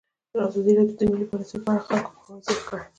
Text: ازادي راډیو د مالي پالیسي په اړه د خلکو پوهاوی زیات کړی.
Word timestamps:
ازادي 0.47 0.71
راډیو 0.77 0.97
د 0.99 1.01
مالي 1.09 1.25
پالیسي 1.31 1.57
په 1.65 1.69
اړه 1.73 1.81
د 1.83 1.85
خلکو 1.87 2.09
پوهاوی 2.15 2.43
زیات 2.45 2.61
کړی. 2.67 2.83